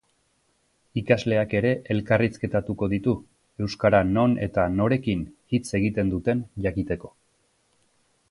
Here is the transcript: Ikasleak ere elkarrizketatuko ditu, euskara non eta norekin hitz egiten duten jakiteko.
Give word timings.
Ikasleak 0.99 1.51
ere 1.57 1.73
elkarrizketatuko 1.95 2.87
ditu, 2.93 3.13
euskara 3.65 4.01
non 4.15 4.33
eta 4.47 4.65
norekin 4.79 5.21
hitz 5.55 5.63
egiten 5.81 6.11
duten 6.15 6.45
jakiteko. 6.67 7.13